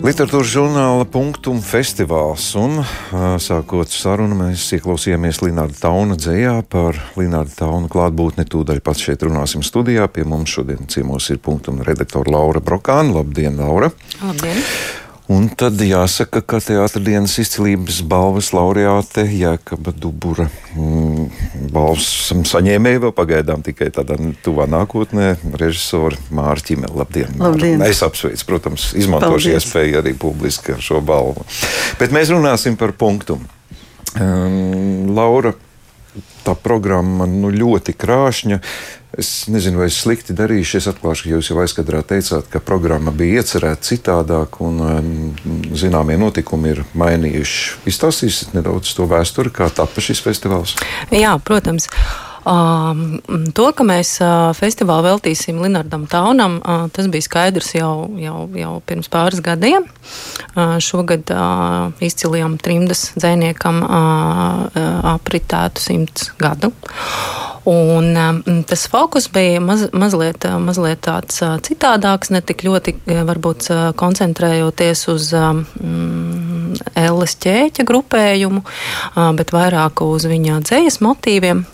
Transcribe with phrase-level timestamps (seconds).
[0.00, 2.78] Literatūras žurnāla punktum festivāls, un
[3.42, 8.46] sākot sarunu, mēs ieklausījāmies Linnāda Tauna dzējā par Linnāda Tauna klātbūtni.
[8.48, 10.08] Tūdaļ pats šeit runāsim studijā.
[10.08, 13.18] Pie mums šodien ciemos ir punktum redaktora Laura Brokāna.
[13.20, 13.92] Labdien, Laura!
[14.24, 14.64] Labdien!
[15.30, 21.28] Un tad jāsaka, ka teātris dienas izcilības balvas laureāte Jēkaba Dubura mm,
[21.70, 22.08] balvas
[22.50, 27.04] saņēmēja vēl pagaidām tikai tādā tuvā nākotnē režisora Māra Čimela.
[27.04, 27.38] Labdien!
[27.38, 27.78] Labdien.
[27.78, 27.92] Māra.
[27.94, 31.46] Es apsveicu, protams, izmantošu iespēju arī publiski ar šo balvu.
[32.02, 33.38] Bet mēs runāsim par punktu.
[34.18, 35.54] Um, Laura,
[36.42, 38.58] tā programma nu, ļoti krāšņa.
[39.20, 40.78] Es nezinu, vai es slikti darīšu.
[40.78, 45.34] Es atklāšu, ka jūs jau aizkadrā teicāt, ka programma bija iecerēta citādāk, un
[45.76, 47.82] zināmie notikumi ir mainījuši.
[47.90, 50.72] Izstāstīsiet nedaudz to vēsturi, kā tapa šis festivāls?
[51.12, 51.90] Jā, protams.
[52.40, 53.20] Um,
[53.52, 58.72] to, ka mēs uh, festivālu veltīsim Linardam Taunam, uh, tas bija skaidrs jau, jau, jau
[58.88, 59.84] pirms pāris gadiem.
[60.54, 66.72] Uh, šogad uh, izcilajam trimdas dzēniekam uh, uh, apritētu simts gadu.
[67.64, 72.94] Un, um, tas fokus bija maz, mazliet, uh, mazliet tāds uh, citādāks, ne tik ļoti
[72.96, 75.60] uh, varbūt uh, koncentrējoties uz um,
[76.96, 81.66] Elles ķēķa grupējumu, uh, bet vairāk uz viņa dzējas motīviem.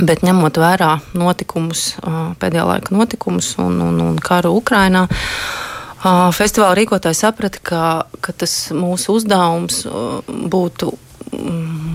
[0.00, 6.80] Bet ņemot vērā notikumus, uh, pēdējā laika notikumus un, un, un karu Ukrainā, uh, festivāla
[6.80, 7.82] rīkotāji saprata, ka,
[8.24, 9.84] ka tas mūsu uzdevums
[10.24, 11.13] būtu Mm,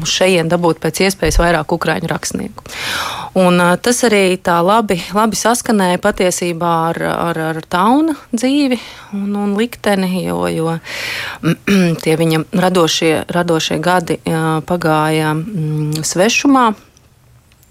[0.07, 2.65] šeit dabūt pēc iespējas vairāk ukrāņu rakstnieku.
[3.39, 6.99] Un, tas arī tā labi, labi saskanēja patiesībā ar,
[7.29, 8.79] ar, ar tauna dzīvi
[9.17, 10.75] un, un likteni, jo, jo
[12.03, 14.19] tie viņa radošie, radošie gadi
[14.69, 16.69] pagāja mm, svešumā.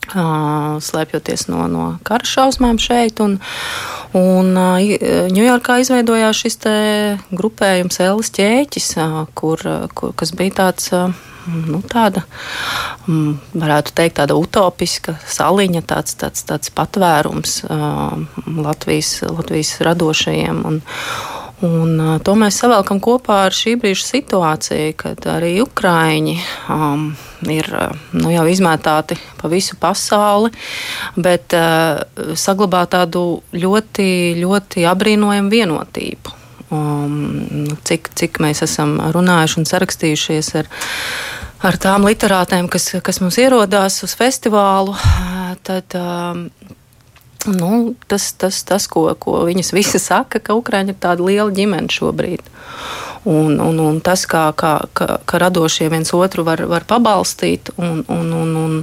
[0.09, 3.34] Slēpjoties no, no kara šausmām šeit, un,
[4.17, 6.56] un Ņujorkā izveidojās šis
[7.29, 8.89] grupējums Elas ķēķis,
[9.36, 9.61] kur,
[9.92, 10.89] kur, kas bija tāds
[11.69, 12.25] nu, tāda,
[13.07, 17.63] mm, varētu teikt, tāda utopiska saliņa, tāds, tāds, tāds patvērums
[18.59, 20.63] Latvijas, Latvijas radošajiem.
[20.69, 20.81] Un,
[21.58, 26.37] Un, to mēs savēlkam kopā ar šī brīža situāciju, kad arī Ukrāņi
[26.70, 27.08] um,
[27.51, 27.67] ir
[28.14, 30.53] nu, jau izmētāti pa visu pasauli,
[31.19, 32.05] bet uh,
[32.39, 36.38] saglabā tādu ļoti, ļoti apbrīnojamu vienotību.
[36.68, 40.68] Um, cik, cik mēs esam runājuši un sarakstījušies ar
[41.64, 44.95] ar tām literātēm, kas, kas mums ierodās uz festivālu,
[45.67, 46.45] tad um,
[47.51, 51.90] nu, tas, tas, tas ko, ko viņas visi saka, ka Ukraiņa ir tāda liela ģimene
[51.92, 52.45] šobrīd.
[53.28, 58.05] Un, un, un tas, kā, kā, kā, kā radošie viens otru var, var pabalstīt un,
[58.07, 58.80] un, un, un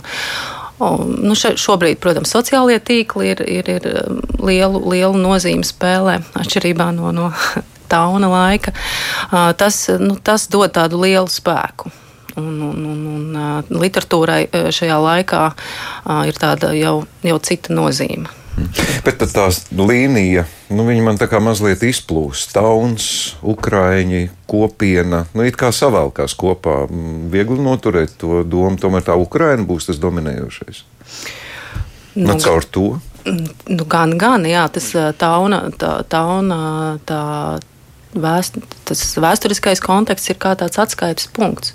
[0.75, 6.89] Un, nu šobrīd, protams, sociālie tīkli ir, ir, ir um, lielu, lielu nozīmi spēlē atšķirībā
[6.97, 7.29] no, no
[7.89, 8.73] tauna laika.
[9.57, 11.91] Tas, nu, tas dod tādu lielu spēku.
[12.35, 14.41] Un, un, un, un literatūrai
[14.75, 15.43] šajā laikā
[16.27, 18.27] ir tāda jau, jau cita nozīme.
[19.03, 19.45] Bet tā
[19.75, 22.53] līnija, nu, viņa man tā kā mazliet izplūst.
[22.55, 23.07] Tauns,
[23.43, 26.85] ukrāņi, kopiena, nu, it kā savalkās kopā.
[27.31, 30.83] Viegli noturēt to domu, tomēr tā Ukraina būs tas dominējošais.
[32.15, 32.87] Nu, nu, caur to.
[33.25, 34.87] Nu, gan, gan, jā, tas
[35.19, 36.59] tauna, tā, tauna,
[37.07, 37.21] tā
[38.15, 41.73] vēst, tas vēsturiskais konteksts ir kā tāds atskaites punkts.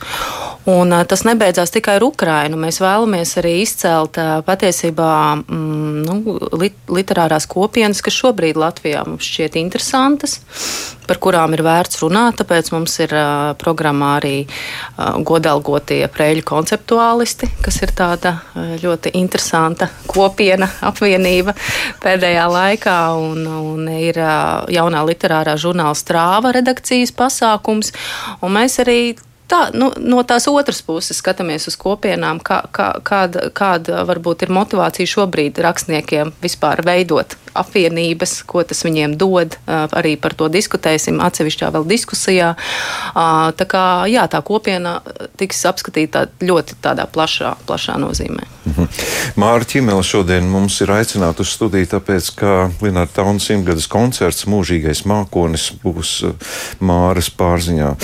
[0.71, 2.59] Un, tas nebeidzās tikai ar Ukrajinu.
[2.61, 9.56] Mēs vēlamies arī izcelt patiesībā mm, nu, lit, literārās kopienas, kas šobrīd Latvijā mums šķiet
[9.61, 10.41] interesantas,
[11.10, 12.38] par kurām ir vērts runāt.
[12.38, 19.15] Tāpēc mums ir uh, programmā arī uh, godalgotie prēļu konceptuālisti, kas ir tāda uh, ļoti
[19.19, 21.56] interesanta kopiena, apvienība
[22.04, 22.99] pēdējā laikā.
[23.19, 27.91] Un, un ir uh, jaunā literārā žurnāla strāva redakcijas pasākums.
[28.41, 29.00] Un mēs arī
[29.50, 34.55] tā, nu, no tās otras puses skatāmies uz kopienām, kā, kā, kāda, kāda varbūt ir
[34.55, 39.56] motivācija šobrīd rakstniekiem vispār veidot apvienības, ko tas viņiem dod.
[39.66, 42.53] Arī par to diskutēsim atsevišķā vēl diskusijā.
[43.14, 44.99] Tā kā jā, tā kopiena
[45.41, 48.47] tiks apskatīta ļoti tādā plašā, plašā nozīmē.
[48.70, 48.91] Mhm.
[49.41, 55.02] Māra Čimela šodien mums ir aicināta uz studiju, tāpēc, ka Linnāra Tauna simtgades koncerts Mūžīgais
[55.08, 56.20] mākonis būs
[56.81, 57.97] Māras pārziņā.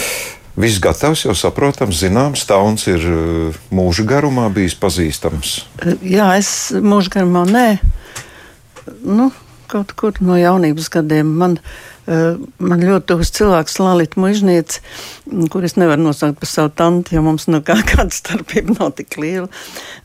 [0.56, 5.58] Viss gatavs, jau saprotams, zināms, Tauns ir eh, mūža garumā bijis pazīstams.
[6.00, 7.66] Jā, es mūža garumā nē.
[9.04, 9.28] Nu,
[9.68, 11.58] kaut kur no jaunības gadiem man,
[12.08, 14.80] eh, man ļoti tuvs cilvēks, Lalita Mužniece,
[15.52, 19.18] kur es nevaru nosaukt par savu tanti, jo mums no kā kāda starpība nav tik
[19.20, 19.50] liela.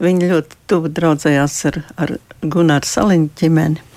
[0.03, 3.90] Viņa ļoti tuvu draudzējās ar, ar Gunāru Saliņu ģimeni.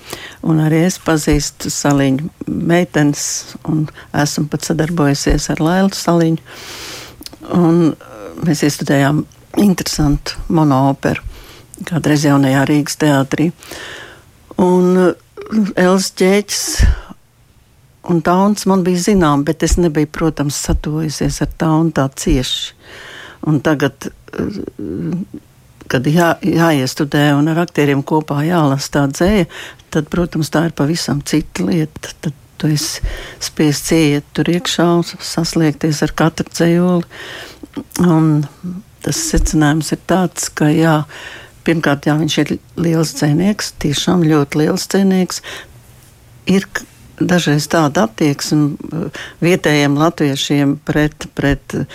[0.45, 6.41] Un arī es pazīstu saliņu meitenes, un esmu pat sadarbojusies ar Lailu saliņu.
[7.55, 7.79] Un
[8.45, 9.23] mēs iestudējām
[9.61, 11.23] interesantu monooperu,
[11.87, 13.51] kādreiz jaunajā Rīgas teātrī.
[14.61, 15.15] Un
[15.75, 16.61] Elza ķēķis
[18.09, 22.73] un Tauns man bija zinām, bet es nebiju, protams, satojusies ar Taunu tā cieši.
[23.49, 24.09] Un tagad,
[25.91, 29.45] kad jā, jāiestudē un ar aktieriem kopā jālasa tā dzēja,
[29.93, 32.15] tad, protams, tā ir pavisam cita lieta.
[32.21, 33.03] Tad tu esi
[33.43, 37.07] spiests iet tur iekšā un sasliekties ar katru dzējoli.
[38.05, 38.29] Un
[39.05, 41.01] tas secinājums ir tāds, ka jā,
[41.67, 45.41] pirmkārt, jā, viņš ir liels dzēnieks, tiešām ļoti liels dzēnieks.
[46.55, 46.67] Ir
[47.19, 51.85] dažreiz tāda attieksme uh, vietējiem latviešiem pret, pret uh,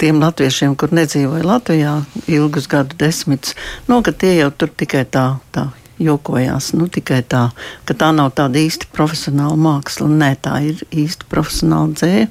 [0.00, 1.96] tiem latviešiem, kur nedzīvoja Latvijā
[2.28, 3.56] ilgus gadu desmitus,
[3.88, 5.70] nu, ka tie jau tur tikai tā, tā
[6.02, 6.72] jokojās.
[6.76, 7.48] Nu, tikai tā,
[7.88, 10.08] ka tā nav tāda īsti profesionāla māksla.
[10.10, 12.26] Nē, tā ir īsti profesionāla dzēja.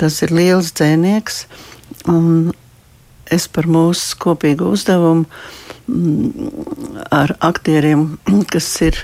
[0.00, 1.44] Tas ir liels dzēnieks.
[2.10, 2.50] Un
[3.32, 5.26] es par mūsu kopīgu uzdevumu
[5.86, 6.50] mm,
[7.14, 8.08] ar aktieriem,
[8.52, 9.02] kas ir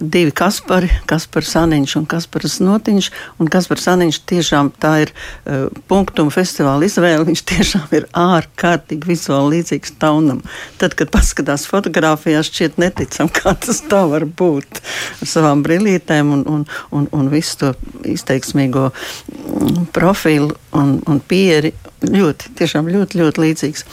[0.00, 3.10] divi Kaspari, Kaspars Saniņš un Kaspars Notiņš.
[3.38, 7.26] Un Kaspars Saniņš tiešām tā ir uh, punktuma festivāla izvēle.
[7.28, 10.42] Viņš tiešām ir ārkārtīgi vizuāli līdzīgs taunam.
[10.80, 14.82] Tad, kad paskatās fotografijās, šķiet neticam, kā tas tā var būt
[15.22, 17.74] ar savām brillītēm un, un, un, un visu to
[18.08, 21.72] izteiksmīgo mm, profilu un, un pieri
[22.04, 23.84] ļoti, tiešām ļoti, ļoti līdzīgs.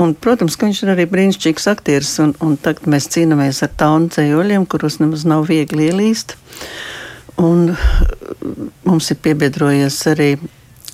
[0.00, 4.10] Un, protams, ka viņš ir arī brīnišķīgs aktieris, un, un tagad mēs cīnāmies ar taunu
[4.14, 6.36] ceļoļiem, kuros nemaz nav viegli ielīst.
[7.42, 7.72] Un
[8.86, 10.34] mums ir piebiedrojies arī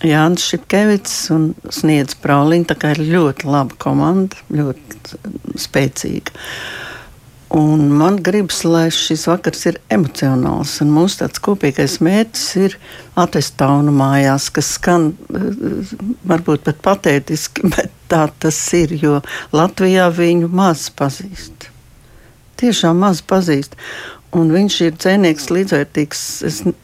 [0.07, 2.71] Jānis Šepkevits un Sniedz Prauliņa.
[2.71, 6.33] Tā kā ir ļoti laba komanda, ļoti spēcīga.
[7.51, 10.77] Un man gribas, lai šis vakars ir emocionāls.
[10.87, 12.77] Mūsu tāds kopīgais mērķis ir
[13.19, 15.91] atvest taunu mājās, kas skan eh,
[16.31, 19.19] varbūt pat patētiski, bet tā tas ir, jo
[19.51, 21.67] Latvijā viņu maz pazīst.
[22.63, 23.75] Tiešām maz pazīst.
[24.39, 26.75] Un viņš ir dzēnieks līdzvērtīgs, es uh,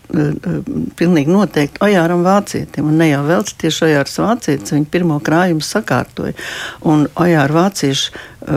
[0.98, 2.88] pilnīgi noteikti Ojāram Vācietim.
[2.90, 6.34] Un ne jau vēl tieši Ojārs Vācietis, viņa pirmo krājumu sakārtoja.
[6.90, 8.16] Un Ojāra Vāciešu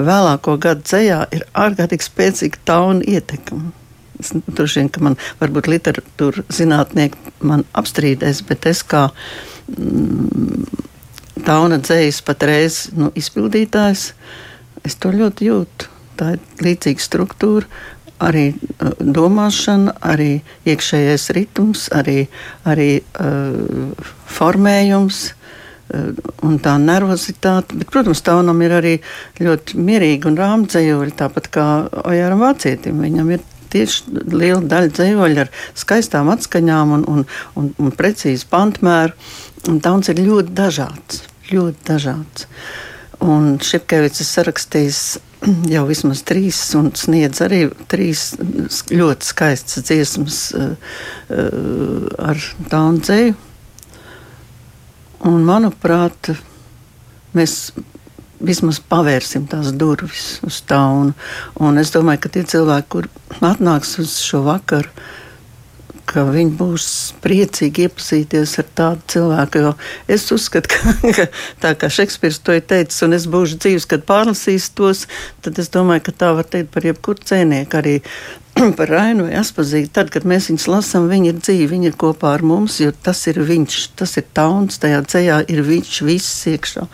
[0.09, 3.75] vēlāko gadu dzējā ir ārkārtīgi spēcīga tauna ietekme.
[4.19, 9.05] Es droši vien, ka man varbūt literatūra zinātnieki man apstrīdēs, bet es kā
[9.69, 10.65] mm,
[11.45, 14.09] tauna dzējas patreiz nu, izpildītājs,
[14.83, 15.93] es to ļoti jūtu.
[16.19, 17.69] Tā ir līdzīga struktūra,
[18.23, 20.39] arī uh, domāšana, arī
[20.69, 22.23] iekšējais ritms, arī,
[22.69, 24.07] arī uh,
[24.39, 25.21] formējums.
[25.89, 26.11] Uh,
[26.45, 28.97] un tā nervozitāte, bet, protams, taunam ir arī
[29.41, 31.69] ļoti mierīgi un rāmdzējoļi, tāpat kā
[32.03, 33.01] Ojāram Vācietim.
[33.01, 37.25] Viņam ir tieši liela daļa dzējoļu ar skaistām atskaņām un, un,
[37.59, 39.15] un, un precīzu pantmēru.
[39.69, 42.47] Un tauns ir ļoti dažāds, ļoti dažāds.
[43.25, 45.01] Un Šepkevits ir sarakstījis
[45.73, 48.31] jau vismaz trīs, un sniedz arī trīs
[48.91, 50.73] ļoti skaistas dziesmas uh,
[52.23, 53.37] ar tādu dzēju.
[55.27, 56.31] Un, manuprāt,
[57.35, 57.73] mēs
[58.39, 60.61] vismaz pavērsim tās durvis uz.
[61.59, 63.09] Un es domāju, ka tie cilvēki, kur
[63.43, 64.87] atnāks uz šo vakaru,
[66.09, 66.87] ka viņi būs
[67.23, 69.63] priecīgi iepazīties ar tādu cilvēku.
[69.63, 69.73] Jo
[70.11, 71.27] es uzskatu, ka, ka
[71.61, 75.05] tā kā Šekspīrs to ir teicis, un es būšu dzīves, kad pārlasīšu tos,
[75.45, 77.81] tad es domāju, ka tā var teikt par jebkuru cēnieku.
[77.81, 77.95] Arī
[78.79, 79.91] par Rainu vai Aspazīti.
[79.95, 83.21] Tad, kad mēs viņus lasām, viņi ir dzīvi, viņi ir kopā ar mums, jo tas
[83.31, 86.87] ir viņš, tas ir tauns, tajā ceļā ir viņš viss iekšā.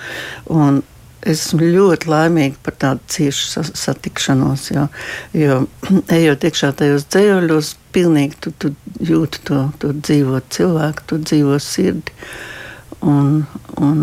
[0.53, 0.83] Un
[1.25, 4.69] esmu ļoti laimīga par tādu ciešu satikšanos.
[4.75, 4.85] Jā,
[5.37, 5.63] jo
[6.19, 12.15] ejot iekšā tajos dzējoļos, pilnīgi tu, tu jūti to, to dzīvo cilvēku, to dzīvo sirdi.
[13.05, 13.43] Un,
[13.81, 14.01] un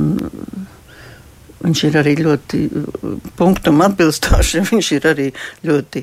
[1.62, 2.60] Viņš ir arī ļoti
[3.38, 5.26] punktam atbilstošs, viņš ir arī
[5.66, 6.02] ļoti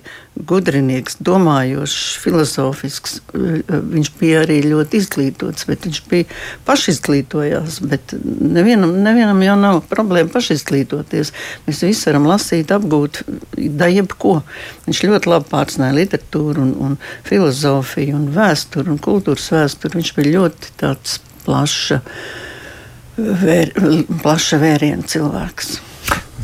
[0.50, 3.20] gudrinieks, domājošs, filozofisks.
[3.34, 6.30] Viņš bija arī ļoti izglītots, bet viņš bija
[6.68, 7.82] pašizglītojās.
[7.92, 11.34] Bet nevienam, nevienam jau nav problēma pašizglītoties.
[11.68, 13.24] Mēs visi varam lasīt, apgūt,
[13.80, 14.39] da jebko.
[14.88, 20.00] Viņš ļoti labi pārzināja literatūru un, un filozofiju un vēsturi un kultūras vēsturi.
[20.00, 22.00] Viņš bija ļoti tāds plašs
[23.43, 23.73] vēr,
[24.23, 25.75] plaša vēriena cilvēks.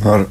[0.05, 0.27] Ar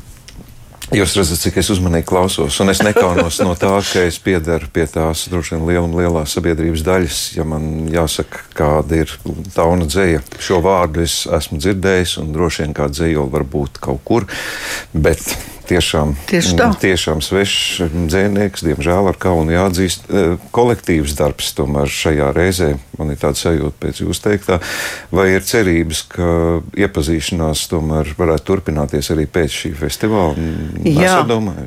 [0.93, 4.85] Jūs redzat, cik es uzmanīgi klausos, un es nekaunos no tā, ka es piedaru pie
[4.91, 7.21] tās droši vien liela un lielā sabiedrības daļas.
[7.39, 9.15] Ja man jāsaka, kāda ir
[9.57, 14.05] tauna dzēja, šo vārdu es esmu dzirdējis, un droši vien kā dzējola var būt kaut
[14.05, 14.29] kur,
[14.93, 15.25] bet
[15.69, 16.69] tiešām, Tieši tā.
[16.81, 20.09] tiešām svešs dzēnieks, diemžēl ar kaunu jāatzīst.
[20.55, 24.61] Kolektīvs darbs tomēr šajā reizē, man ir tāds sajūta pēc jūs teiktā,
[25.15, 26.29] vai ir cerības, ka
[26.85, 30.49] iepazīšanās tomēr varētu turpināties arī pēc šī festivāla?
[30.85, 31.17] Jā,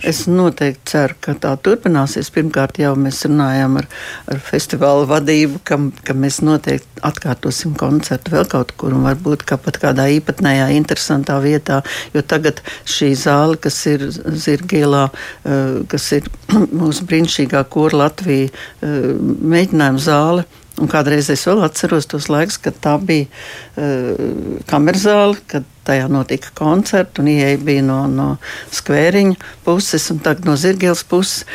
[0.07, 2.31] es noteikti ceru, ka tā turpināsies.
[2.37, 3.89] Pirmkārt, jau mēs runājām ar,
[4.29, 9.57] ar festivāla vadību, ka, ka mēs noteikti atkārtosim koncertu vēl kaut kur un varbūt kā
[9.61, 11.81] pat kādā īpatnējā, interesantā vietā,
[12.13, 15.07] jo tagad šī zāle, kas ir Zirgielā,
[15.45, 16.29] eh, kas ir
[16.81, 20.47] mūsu brīnišķīgā kora Latvija eh, mēģinājuma zāle.
[20.77, 26.51] Un kādreiz es vēl atceros tos laikus, kad tā bija uh, kamerzāle, kad tajā notika
[26.57, 28.27] koncerti, un ieeja bija no, no
[28.75, 31.47] skvēriņa puses, un tagad no zirgielas puses.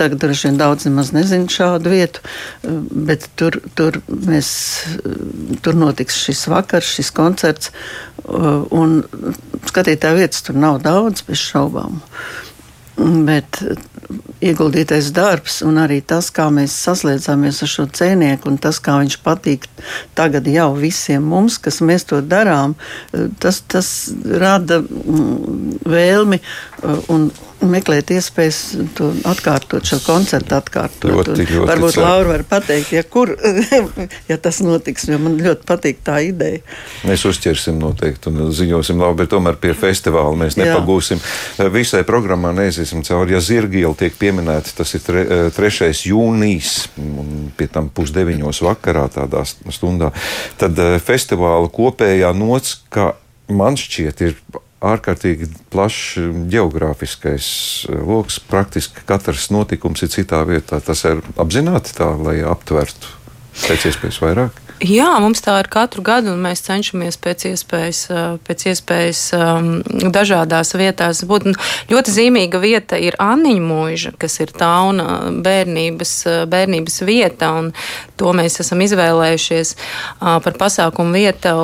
[0.00, 4.50] Tagad droši vien daudz nemaz nezina šādu vietu, uh, bet tur, tur, mēs,
[4.98, 5.14] uh,
[5.62, 7.70] tur notiks šis vakars, šis koncerts,
[8.26, 8.98] un
[9.70, 12.00] skatītāju vietas tur nav daudz, bez šaubām.
[12.96, 13.60] Bet
[14.44, 19.18] ieguldītais darbs un arī tas, kā mēs saslēdzamies ar šo cēnieku un tas, kā viņš
[19.24, 19.66] patīk
[20.16, 22.76] tagad jau visiem mums, kas mēs to darām,
[23.42, 23.90] tas, tas
[24.40, 26.40] rada mm, vēlmi
[27.12, 27.28] un,
[27.64, 28.58] meklēt iespējas
[28.96, 31.08] to atkārtot, šo koncertu atkārtot.
[31.12, 32.04] Ļoti, ļoti varbūt ceru.
[32.04, 33.32] Laura var pateikt, ja, kur,
[34.30, 36.60] ja tas notiks, jo man ļoti patīk tā ideja.
[37.08, 41.22] Mēs uzķersim noteikti un ziņosim labi, bet tomēr pie festivāla mēs nepagūsim.
[41.58, 41.70] Jā.
[41.72, 43.36] Visai programmā neiziesim cauri.
[43.36, 45.24] Ja Zirgiela tiek pieminēta, tas ir tre,
[45.56, 45.92] 3.
[46.10, 50.12] jūnijas, un pie tam pusdeviņos vakarā tādā stundā,
[50.60, 53.14] tad eh, festivāla kopējā nots, kā
[53.52, 56.18] man šķiet, ir ārkārtīgi plašs
[56.52, 57.48] geogrāfiskais
[57.88, 58.40] eh, lokus.
[58.50, 60.80] Praktiski katrs notikums ir citā vietā.
[60.84, 63.14] Tas ir apzināti tā, lai aptvertu
[63.66, 64.65] pēc iespējas vairāk.
[64.76, 68.00] Jā, mums tā ir katru gadu, un mēs cenšamies pēc iespējas,
[68.44, 69.70] pēc iespējas um,
[70.12, 71.46] dažādās vietās būt.
[71.88, 76.12] Ļoti zīmīga vieta ir Anniņa mūža, kas ir tauna bērnības,
[76.52, 77.70] bērnības vieta, un
[78.20, 81.56] to mēs esam izvēlējušies uh, par pasākumu vietu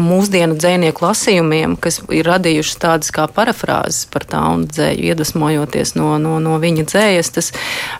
[0.00, 6.38] mūsdienu dzēnieku lasījumiem, kas ir radījušas tādas kā parafrāzes par taunu dzēju, iedvesmojoties no, no,
[6.40, 7.32] no viņa dzējas.
[7.36, 7.52] Tas,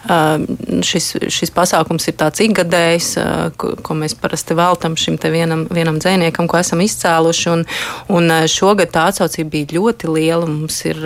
[0.09, 0.40] uh,
[0.81, 3.12] šis, šis pasākums ir tāds ikgadējs
[3.61, 7.47] ko, ko mēs parasti veltam šim vienam, vienam dzēniekam, ko esam izcēluši.
[7.52, 7.64] Un,
[8.12, 10.49] un šogad tā atsaucība bija ļoti liela.
[10.49, 11.00] Mums ir,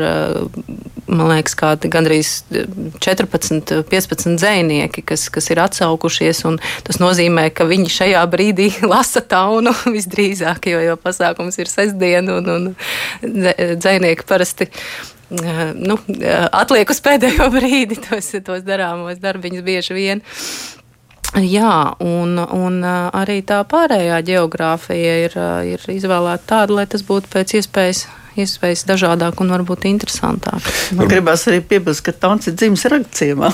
[1.11, 6.43] man liekas, kādi gandrīz 14, 15 dzēnieki, kas, kas ir atsaukušies.
[6.87, 12.53] Tas nozīmē, ka viņi šajā brīdī lasa taunu visdrīzāk, jo, jo pasākums ir sestdiena un,
[12.57, 13.49] un
[13.81, 14.71] dzēnieki parasti
[15.31, 15.97] nu,
[16.53, 20.25] atliek uz pēdējo brīdi tos, tos darāmos darbiņus bieži vien.
[21.39, 25.37] Jā, un, un arī tā pārējā geogrāfija ir,
[25.77, 28.09] ir izvēlēta tāda, lai tas būtu pēc iespējas
[28.39, 30.63] iespējas dažādāk un varbūt interesantāk.
[30.97, 33.51] Man gribās arī piebilst, ka tāds ir dzimis ragciemā.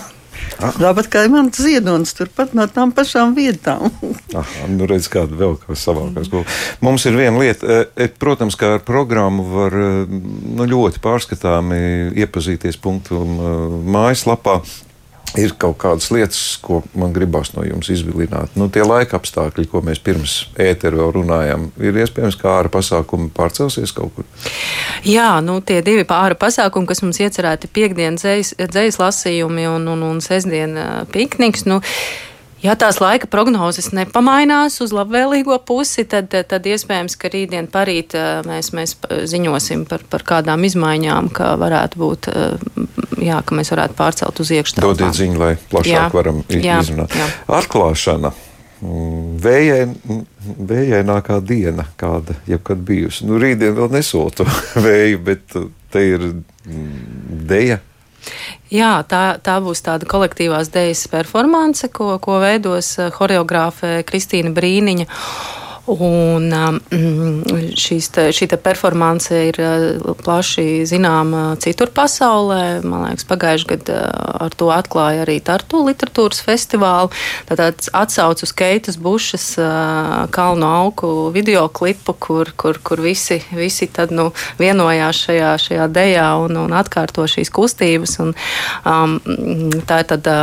[0.60, 0.72] Ah.
[0.76, 3.88] Tāpat kā mans ziedonis, turpat no tām pašām vietām.
[4.40, 6.30] Aha, nu redz, kāda vēl kā savākās.
[6.84, 7.82] Mums ir viena lieta,
[8.20, 11.80] protams, kā ar programmu var nu, ļoti pārskatāmi
[12.20, 13.24] iepazīties punktu
[13.96, 14.60] mājaslapā
[15.40, 18.54] ir kaut kādas lietas, ko man gribās no jums izvilināt.
[18.58, 23.30] Nu, tie laika apstākļi, ko mēs pirms ēteru vēl runājām, ir iespējams, ka āra pasākumi
[23.36, 24.28] pārcelsies kaut kur.
[25.06, 28.26] Jā, nu, tie divi āra pasākumi, kas mums iecerēti piekdienas
[28.56, 30.76] dzējas lasījumi un, un, un sestdien
[31.12, 31.66] pikniks.
[31.68, 31.80] Nu,
[32.64, 38.40] Ja tās laika prognozes nepamainās uz labvēlīgo pusi, tad, tad iespējams, ka rītdien parīt eh,
[38.48, 38.96] mēs, mēs
[39.28, 42.68] ziņosim par, par kādām izmaiņām, ka varētu būt, eh,
[43.28, 44.80] jā, ka mēs varētu pārcelt uz iekšā.
[44.84, 47.16] Dodiet ziņu, lai plašāk jā, varam jā, izrunāt.
[47.16, 47.28] Jā.
[47.60, 48.32] Atklāšana.
[49.46, 49.84] Vējai,
[50.68, 53.24] vējainākā diena, kāda jebkad bijusi.
[53.28, 54.48] Nu, rītdien vēl nesotu
[54.86, 55.60] vēju, bet
[55.92, 56.26] te ir
[57.48, 57.80] deja
[58.76, 65.06] Jā, tā, tā būs tāda kolektīvās dēļas performance, ko, ko veidos eh, choreogrāfe Kristīna Brīniņa.
[65.86, 66.78] Un um,
[67.78, 72.80] šīs te, šī te performance ir uh, plaši zināma citur pasaulē.
[72.82, 77.12] Man liekas, pagājušajā gadā uh, ar to atklāja arī Tartu literatūras festivālu.
[77.46, 83.86] Tātad atsauc uz Keitas Bušas uh, kalnu augu video klipu, kur, kur, kur visi, visi
[83.86, 88.18] tad, nu, vienojās šajā, šajā dejā un, un atkārto šīs kustības.
[88.26, 88.34] Un,
[88.82, 89.20] um,
[89.86, 90.34] tā ir tad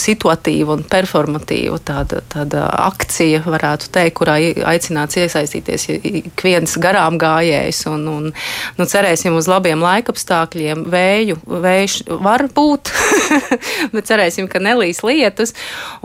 [0.00, 4.36] situatīva un performatīva tāda, tāda akcija, varētu teikt, kurā
[4.72, 7.84] aicināts iesaistīties ik viens garām gājējs.
[7.92, 8.30] Un, un,
[8.78, 10.84] nu, cerēsim uz labiem laikapstākļiem.
[10.92, 12.92] Vēju, vējš var būt,
[13.94, 15.54] bet cerēsim, ka nelīs lietus.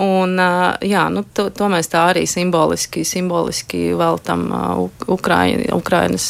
[0.01, 0.38] Un,
[0.86, 4.48] jā, nu, to, to mēs tā arī simboliski, simboliski veltam
[5.08, 6.29] Ukraiņa, Ukrainas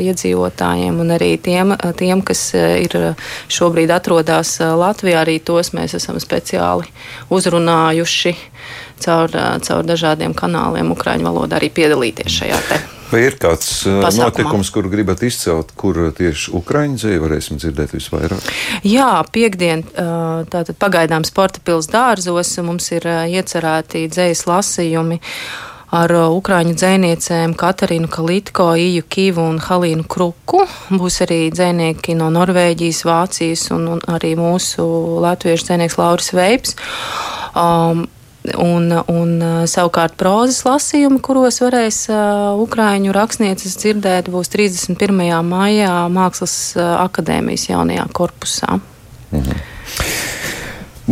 [0.00, 2.96] iedzīvotājiem un arī tiem, tiem, kas ir
[3.50, 5.20] šobrīd atrodas Latvijā.
[5.20, 6.89] Arī tos mēs esam speciāli
[7.32, 8.36] uzrunājuši
[9.00, 12.80] caur, caur dažādiem kanāliem Ukraiņu valodā arī piedalīties šajā te.
[13.10, 14.26] Vai ir kāds pasākumā.
[14.28, 18.52] notikums, kur gribat izcelt, kur tieši Ukraiņu dzēju varēsim dzirdēt visvairāk?
[18.86, 19.82] Jā, piekdien,
[20.52, 25.18] tātad pagaidām sporta pils dārzos mums ir iecerēti dzējas lasījumi
[25.96, 30.62] ar ukrāņu dzēniecēm Katarinu Kalitko, Iju Kīvu un Halīnu Kruku.
[30.94, 34.86] Būs arī dzēnieki no Norvēģijas, Vācijas un, un arī mūsu
[35.24, 36.78] latviešu dzēnieks Lauris Veips.
[37.54, 38.08] Um,
[38.56, 39.32] Un, un
[39.68, 45.20] savukārt prozas lasījumi, kuros varēs uh, ukrāņu rakstnieces dzirdēt, būs 31.
[45.44, 48.78] maijā Mākslas akadēmijas jaunajā korpusā.
[49.36, 49.60] Mhm.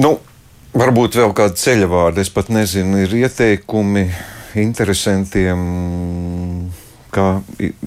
[0.00, 0.14] Nu,
[0.72, 4.08] varbūt vēl kādi ceļavārdi, es pat nezinu, ir ieteikumi
[4.62, 5.58] interesantiem
[7.18, 7.26] kā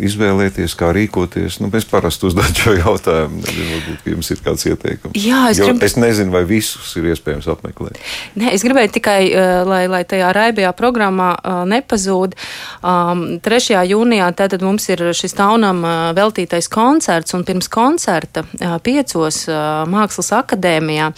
[0.02, 1.60] izvēlēties, kā rīkoties.
[1.64, 3.40] Nu, mēs parasti uzdodam šo jautājumu.
[3.46, 5.16] Nezinu, varbūt jums ir kāds ieteikums.
[5.18, 5.82] Jā, es, grib...
[5.86, 8.00] es nezinu, vai visus ir iespējams apmeklēt.
[8.40, 12.36] Nē, es gribēju tikai, uh, lai, lai tajā raibajā programmā uh, nepazūd.
[12.82, 13.80] Um, 3.
[13.92, 18.44] jūnijā tātad mums ir šis taunam uh, veltītais koncerts, un pirms koncerta
[18.84, 19.44] piecos
[19.90, 21.12] Mākslas akadēmijā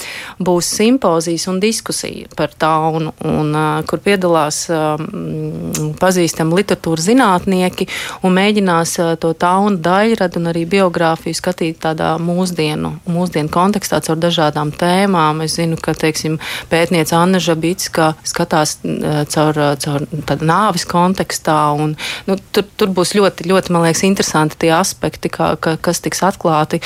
[0.44, 3.54] būs simpozijas un diskusija par taunu, un,
[3.90, 7.88] kur piedalās um, pazīstami literatūras zinātnieki
[8.24, 14.74] un mēģinās to taunu daļradu un arī biogrāfiju skatīt tādā mūsdienu, mūsdienu kontekstā caur dažādām
[14.76, 15.44] tēmām.
[15.46, 16.40] Es zinu, ka, teiksim,
[16.72, 18.78] pētniece Anna Žabitska skatās
[19.34, 20.08] caur, caur
[20.44, 21.96] nāvis kontekstā, un
[22.28, 26.24] nu, tur, tur būs ļoti, ļoti, man liekas, interesanti tie aspekti, kā, ka, kas tiks
[26.26, 26.82] atklāti.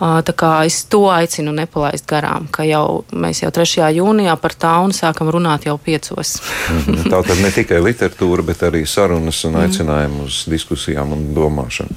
[0.00, 3.90] Tā kā es to aicinu nepalaist garām, ka jau mēs jau 3.
[3.98, 6.36] jūnijā par taunu sākam runāt jau piecos.
[6.70, 7.10] Mhm.
[7.12, 9.64] Tā tad ne tikai literatūra, bet arī sarunas un mhm.
[9.64, 11.96] aicinājumi uz diskusijām un domāšanu.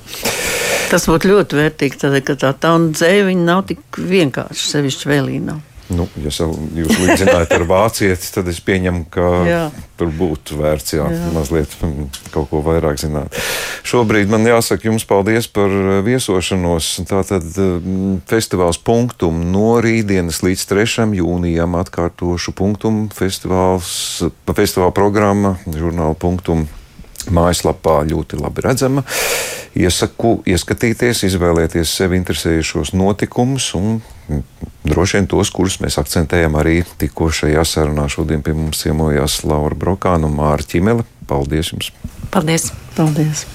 [0.87, 5.57] Tas būtu ļoti vērtīgi, tad, ka tā tauna dzēja nav tik vienkārši sevišķi vēlīnā.
[5.87, 9.59] Nu, ja jūs līdzinājāt ar vācieti, tad es pieņemu, ka jā.
[9.99, 11.29] tur būtu vērts jā, jā.
[11.31, 11.71] mazliet
[12.33, 13.35] kaut ko vairāk zināt.
[13.87, 15.71] Šobrīd man jāsaka jums paldies par
[16.03, 16.89] viesošanos.
[17.07, 17.47] Tātad
[18.27, 21.07] festivāls punktum no rītdienas līdz 3.
[21.21, 26.67] jūnijam atkārtošu punktum festivāls, festivāla programma, žurnāla punktum
[27.33, 29.03] mājaslapā ļoti labi redzama.
[29.77, 33.99] Iesaku ieskatīties, izvēlēties sevi interesējušos notikumus un
[34.87, 38.07] droši vien tos, kurus mēs akcentējam arī tikko šajā sarunā.
[38.09, 41.05] Šodien pie mums ciemojās Laura Brokāna un Māra Čimele.
[41.27, 41.93] Paldies jums!
[42.33, 42.71] Paldies!
[42.97, 43.45] Paldies.